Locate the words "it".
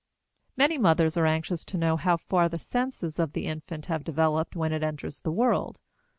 4.73-4.81